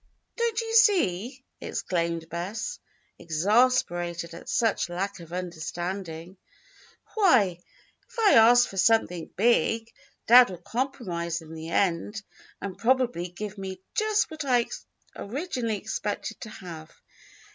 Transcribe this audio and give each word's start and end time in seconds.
don't 0.35 0.59
you 0.61 0.73
see?" 0.73 1.45
exclaimed 1.59 2.27
Bess, 2.27 2.79
exasperated 3.19 4.33
at 4.33 4.49
such 4.49 4.89
lack 4.89 5.19
of 5.19 5.31
understanding. 5.31 6.37
"Why, 7.13 7.59
if 8.09 8.19
I 8.19 8.33
ask 8.33 8.67
for 8.67 8.77
something 8.77 9.29
big, 9.35 9.93
dad 10.25 10.49
will 10.49 10.57
compromise 10.57 11.43
in 11.43 11.53
the 11.53 11.69
end, 11.69 12.23
and 12.59 12.79
probably 12.79 13.27
give 13.27 13.59
me 13.59 13.79
just 13.93 14.31
what 14.31 14.43
I 14.43 14.65
originally 15.15 15.77
expected 15.77 16.41
to 16.41 16.49
have. 16.49 16.89